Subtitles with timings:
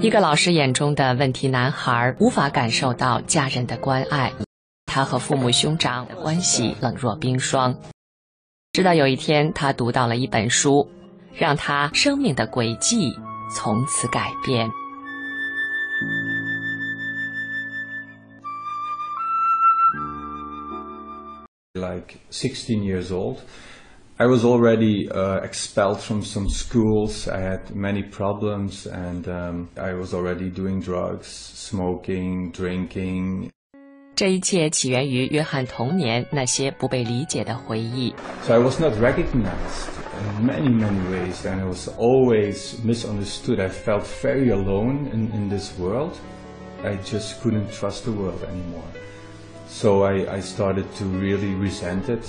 [0.00, 4.32] 一个老师眼中的问题男孩无法感受到家人的关爱，
[4.86, 7.74] 他和父母兄长的关系冷若冰霜。
[8.72, 10.88] 直到有一天，他读到了一本书，
[11.34, 13.12] 让他生命的轨迹
[13.52, 14.70] 从此改变。
[21.74, 23.38] Like sixteen years old,
[24.19, 27.27] I was already uh, expelled from some schools.
[27.27, 33.49] I had many problems, and um, I was already doing drugs, smoking, drinking.
[34.15, 38.13] 这一切起源于约翰童年那些不被理解的回忆。
[38.43, 39.89] So I was not recognized
[40.39, 43.59] in many, many ways, and I was always misunderstood.
[43.59, 46.13] I felt very alone in, in this world.
[46.83, 48.87] I just couldn't trust the world anymore.
[49.67, 52.23] So I, I started to really resent it.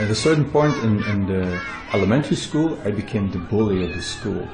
[0.00, 1.60] At a certain point in, in the
[1.92, 4.48] elementary school, I became the bully of the school.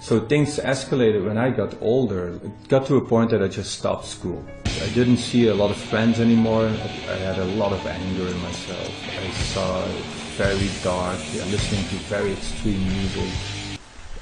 [0.00, 2.28] So things escalated when I got older.
[2.28, 4.44] It got to a point that I just stopped school.
[4.64, 6.66] I didn't see a lot of friends anymore.
[6.66, 8.88] I had a lot of anger in myself.
[9.18, 10.04] I saw it
[10.38, 11.18] very dark,
[11.50, 13.28] listening to very extreme music.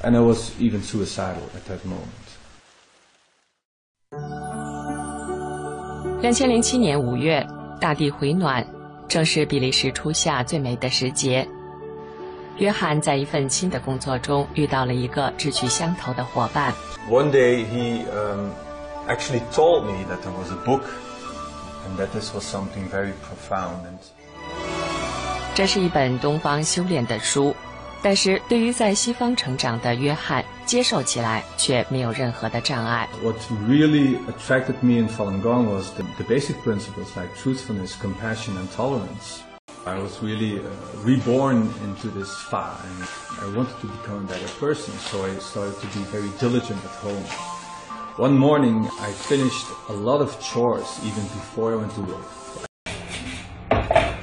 [0.02, 2.08] And I was even suicidal at that moment.
[6.22, 7.46] 两千零七年五月，
[7.78, 8.66] 大地回暖，
[9.11, 11.45] 正是比利时初夏最美的时节。
[12.59, 16.73] 约翰在一份新的工作中遇到了一个志趣相投的伙伴。
[17.09, 18.51] One day he um,
[19.09, 20.83] actually told me that there was a book
[21.85, 23.83] and that this was something very profound.
[23.83, 23.99] And
[25.55, 27.53] 这是一本东方修炼的书，
[28.02, 33.08] 但是对于在西方成长的约翰，接受起来却没有任何的障碍。
[33.22, 33.36] what
[33.68, 38.68] really attracted me in Falun Gong was the, the basic principles like truthfulness, compassion, and
[38.76, 39.42] tolerance.
[39.84, 40.62] I was really uh,
[41.04, 43.08] reborn into this Fa, and
[43.40, 46.90] I wanted to become a better person, so I started to be very diligent at
[47.02, 47.24] home.
[48.18, 52.26] One morning, I finished a lot of chores even before I went to work.
[53.70, 54.16] I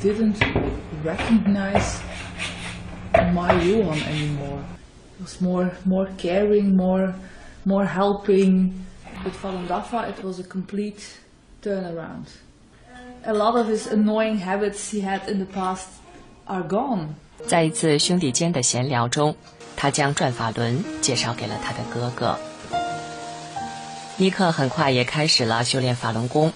[0.00, 0.42] didn't
[1.04, 2.00] recognize
[3.33, 4.63] my Johan anymore.
[5.19, 7.13] It was more more caring, more
[7.65, 8.71] more helping.
[9.23, 11.01] With Falun Dafa, it was a complete
[11.61, 12.27] turnaround.
[13.25, 15.87] A lot of his annoying habits he had in the past
[16.45, 17.15] are gone.
[17.47, 19.35] 在一次兄弟间的闲聊中，
[19.75, 22.37] 他将转法轮介绍给了他的哥哥。
[24.17, 26.51] 尼克很快也开始了修炼法轮功。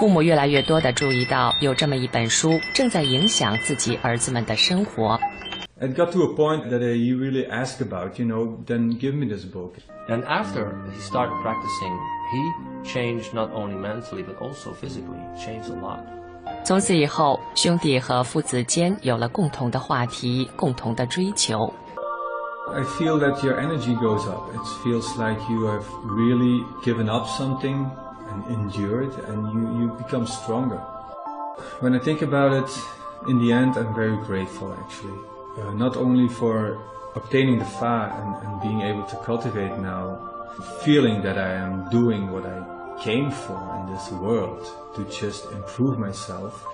[0.00, 5.20] 父母越来越多地注意到有这么一本书正在影响自己儿子们的生活。
[5.78, 9.44] It got to a point that he really asked about, you know, then give me this
[9.44, 9.74] book.
[10.08, 11.98] And after he started practicing,
[12.32, 16.00] he changed not only mentally but also physically, changed a lot.
[16.64, 21.74] 从此以后，兄弟和父子间有了共同的话题，共同的追求。
[22.72, 24.48] I feel that your energy goes up.
[24.54, 27.84] It feels like you have really given up something
[28.30, 30.78] and endured, and you, you become stronger.
[31.80, 32.70] When I think about it,
[33.28, 35.18] in the end, I'm very grateful actually.
[35.58, 36.80] Uh, not only for
[37.14, 40.30] obtaining the Fa and, and being able to cultivate now,
[40.84, 42.58] feeling that I am doing what I
[43.02, 44.62] came for in this world
[44.94, 46.66] to just improve myself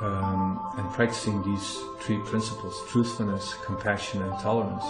[0.00, 4.84] um, and practicing these three principles truthfulness, compassion, and tolerance.